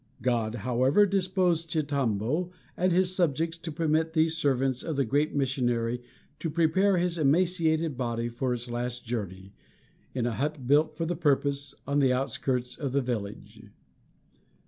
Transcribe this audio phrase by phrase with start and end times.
[0.23, 6.01] God, however, disposed Chitambo and his subjects to permit these servants of the great missionary
[6.39, 9.53] to prepare his emaciated body for its last journey,
[10.15, 13.63] in a hut built for the purpose, on the outskirts of the village.